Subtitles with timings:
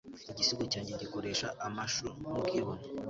[0.31, 2.83] igisigo cyanjye gikoresha amashu nkubwibone